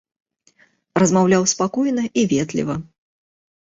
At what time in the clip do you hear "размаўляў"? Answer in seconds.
1.03-1.47